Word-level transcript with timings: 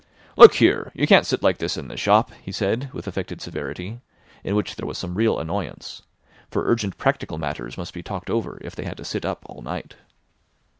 "Look 0.35 0.55
here! 0.55 0.91
You 0.95 1.05
can't 1.05 1.27
sit 1.27 1.43
like 1.43 1.59
this 1.59 1.77
in 1.77 1.87
the 1.87 1.95
shop," 1.95 2.31
he 2.41 2.51
said 2.51 2.91
with 2.91 3.05
affected 3.05 3.39
severity, 3.39 3.99
in 4.43 4.55
which 4.55 4.75
there 4.75 4.87
was 4.87 4.97
some 4.97 5.13
real 5.13 5.37
annoyance; 5.37 6.01
for 6.49 6.65
urgent 6.67 6.97
practical 6.97 7.37
matters 7.37 7.77
must 7.77 7.93
be 7.93 8.01
talked 8.01 8.31
over 8.31 8.57
if 8.63 8.75
they 8.75 8.85
had 8.85 8.97
to 8.97 9.05
sit 9.05 9.25
up 9.25 9.43
all 9.45 9.61
night. 9.61 9.93